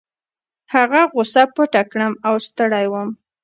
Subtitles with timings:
[0.73, 3.09] هغه غوسه پټه کړم او ستړی وم.